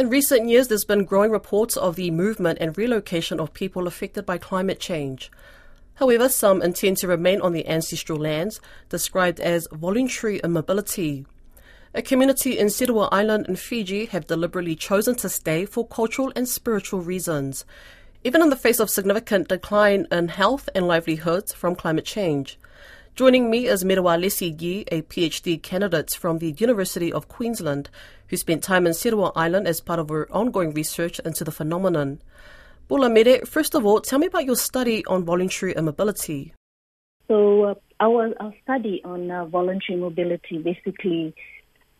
[0.00, 4.24] In recent years, there's been growing reports of the movement and relocation of people affected
[4.24, 5.30] by climate change.
[5.96, 11.26] However, some intend to remain on the ancestral lands, described as voluntary immobility.
[11.92, 16.48] A community in Serua Island in Fiji have deliberately chosen to stay for cultural and
[16.48, 17.66] spiritual reasons,
[18.24, 22.58] even in the face of significant decline in health and livelihoods from climate change.
[23.20, 27.90] Joining me is Merewalesi Yee, a PhD candidate from the University of Queensland,
[28.28, 32.22] who spent time in Serua Island as part of her ongoing research into the phenomenon.
[32.88, 36.54] Bula Mere, first of all, tell me about your study on voluntary immobility.
[37.28, 41.34] So, uh, our, our study on uh, voluntary mobility basically,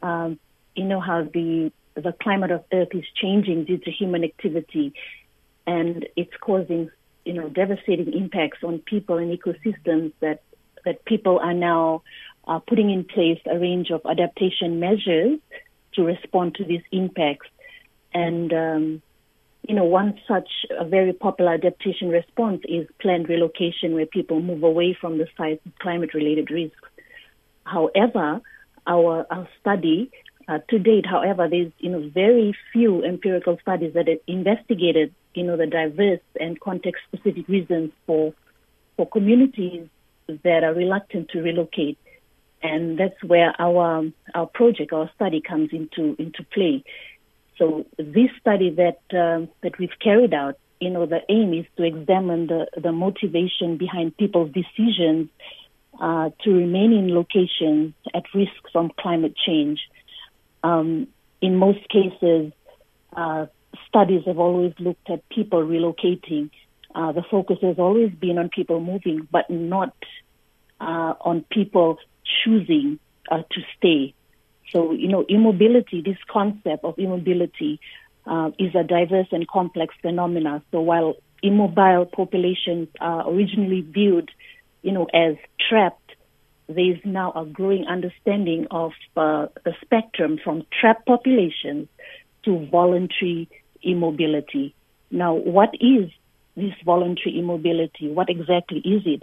[0.00, 0.38] um,
[0.74, 4.94] you know, how the the climate of Earth is changing due to human activity,
[5.66, 6.88] and it's causing,
[7.26, 10.40] you know, devastating impacts on people and ecosystems that
[10.84, 12.02] that people are now
[12.46, 15.38] uh, putting in place a range of adaptation measures
[15.94, 17.48] to respond to these impacts.
[18.12, 19.02] And, um,
[19.68, 20.48] you know, one such
[20.78, 25.64] a very popular adaptation response is planned relocation, where people move away from the sites
[25.66, 26.88] of climate related risks.
[27.64, 28.40] However,
[28.86, 30.10] our, our study
[30.48, 35.44] uh, to date, however, there's you know very few empirical studies that have investigated you
[35.44, 38.34] know the diverse and context specific reasons for
[38.96, 39.88] for communities
[40.44, 41.98] that are reluctant to relocate.
[42.62, 46.84] And that's where our our project, our study comes into into play.
[47.58, 51.84] So this study that um, that we've carried out, you know, the aim is to
[51.84, 55.28] examine the, the motivation behind people's decisions
[56.00, 59.80] uh, to remain in locations at risk from climate change.
[60.62, 61.08] Um,
[61.42, 62.52] in most cases,
[63.14, 63.46] uh,
[63.88, 66.50] studies have always looked at people relocating.
[66.94, 69.94] Uh, the focus has always been on people moving, but not
[70.80, 71.98] uh, on people
[72.44, 72.98] choosing
[73.30, 74.14] uh, to stay.
[74.72, 77.80] So, you know, immobility, this concept of immobility
[78.26, 80.62] uh, is a diverse and complex phenomena.
[80.70, 84.30] So while immobile populations are originally viewed,
[84.82, 85.36] you know, as
[85.68, 86.14] trapped,
[86.68, 91.88] there is now a growing understanding of uh, the spectrum from trapped populations
[92.44, 93.48] to voluntary
[93.82, 94.74] immobility.
[95.10, 96.10] Now, what is
[96.56, 98.08] this voluntary immobility?
[98.08, 99.22] What exactly is it?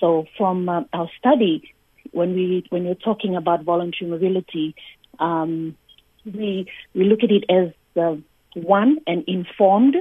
[0.00, 1.74] So from uh, our study,
[2.12, 4.74] when we when we're talking about voluntary mobility,
[5.18, 5.76] um,
[6.24, 8.16] we we look at it as uh,
[8.54, 9.96] one an informed,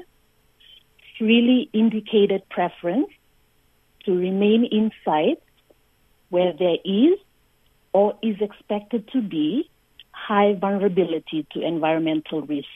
[1.18, 3.08] freely indicated preference
[4.06, 5.38] to remain inside
[6.30, 7.20] where there is
[7.94, 9.70] or is expected to be
[10.12, 12.68] high vulnerability to environmental risk.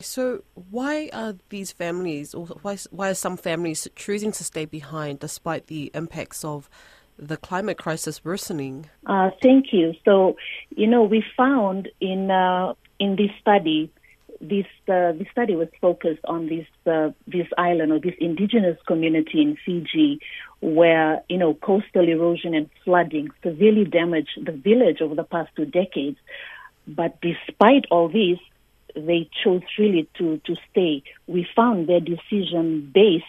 [0.00, 5.20] So, why are these families, or why, why are some families choosing to stay behind
[5.20, 6.68] despite the impacts of
[7.18, 8.90] the climate crisis worsening?
[9.06, 9.94] Uh, thank you.
[10.04, 10.36] So,
[10.70, 13.90] you know, we found in uh, in this study,
[14.40, 19.56] this uh, study was focused on this uh, this island or this indigenous community in
[19.64, 20.20] Fiji,
[20.60, 25.64] where you know coastal erosion and flooding severely damaged the village over the past two
[25.64, 26.18] decades.
[26.86, 28.38] But despite all this,
[28.96, 31.02] they chose really to, to stay.
[31.26, 33.24] We found their decision based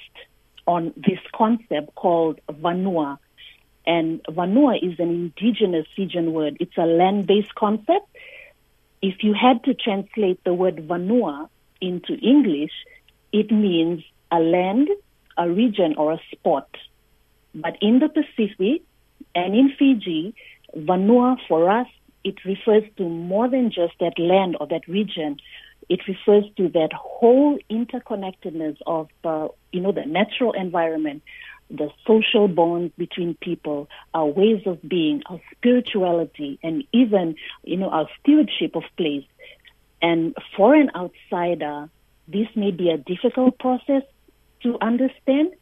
[0.66, 3.18] on this concept called vanua.
[3.86, 6.58] And vanua is an indigenous Fijian word.
[6.60, 8.08] It's a land-based concept.
[9.02, 12.72] If you had to translate the word vanua into English,
[13.32, 14.90] it means a land,
[15.38, 16.70] a region, or a spot.
[17.54, 18.82] But in the Pacific
[19.36, 20.34] and in Fiji,
[20.76, 21.88] vanua for us
[22.28, 25.40] it refers to more than just that land or that region.
[25.88, 31.24] It refers to that whole interconnectedness of, uh, you know, the natural environment,
[31.70, 37.90] the social bonds between people, our ways of being, our spirituality, and even, you know,
[37.90, 39.28] our stewardship of place.
[40.02, 41.90] And for an outsider,
[42.28, 44.04] this may be a difficult process
[44.64, 45.54] to understand.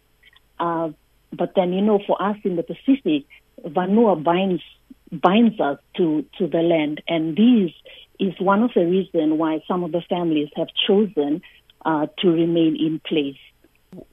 [0.59, 0.89] Uh,
[1.31, 3.25] but then, you know, for us in the Pacific,
[3.63, 4.63] Vanua binds
[5.11, 7.01] binds us to, to the land.
[7.07, 7.71] And this
[8.19, 11.41] is one of the reasons why some of the families have chosen
[11.85, 13.37] uh, to remain in place.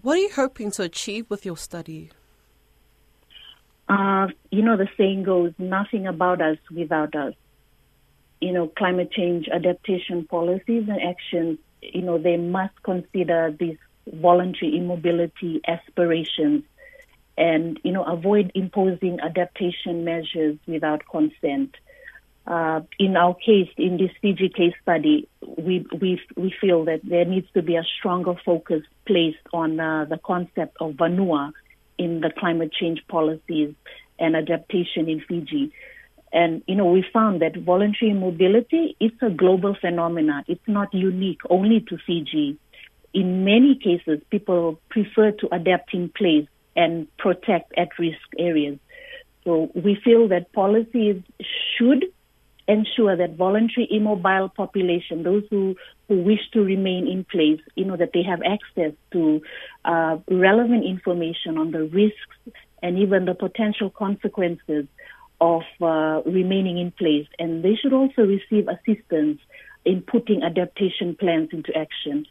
[0.03, 2.11] What are you hoping to achieve with your study?
[3.89, 7.35] Uh, you know, the saying goes, nothing about us without us.
[8.41, 14.77] You know, climate change adaptation policies and actions, you know, they must consider these voluntary
[14.77, 16.65] immobility aspirations
[17.37, 21.75] and you know avoid imposing adaptation measures without consent.
[22.45, 27.25] Uh, in our case, in this Fiji case study, we we we feel that there
[27.25, 31.53] needs to be a stronger focus placed on uh, the concept of vanua
[31.99, 33.75] in the climate change policies
[34.19, 35.73] and adaptation in Fiji.
[36.33, 40.45] And, you know, we found that voluntary mobility is a global phenomenon.
[40.49, 42.57] It's not unique only to Fiji.
[43.13, 48.79] In many cases, people prefer to adapt in place and protect at risk areas.
[49.45, 51.23] So we feel that policies
[51.77, 52.05] should
[52.69, 55.77] ensure that voluntary immobile population, those who,
[56.09, 59.43] who wish to remain in place, you know, that they have access to
[59.85, 64.87] uh, relevant information on the risks and even the potential consequences
[65.41, 67.27] of uh, remaining in place.
[67.39, 69.41] And they should also receive assistance
[69.85, 72.27] in putting adaptation plans into action.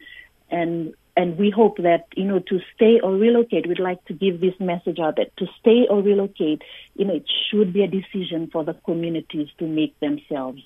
[0.49, 4.41] And and we hope that you know to stay or relocate we'd like to give
[4.41, 6.63] this message out that to stay or relocate
[6.95, 10.61] you know it should be a decision for the communities to make themselves